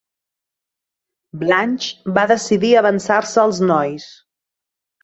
[1.43, 4.13] Blanche va decidir avançar-se als nois.